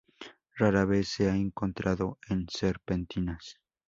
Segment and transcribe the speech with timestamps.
[0.55, 3.59] Rara vez se ha encontrado en serpentinas.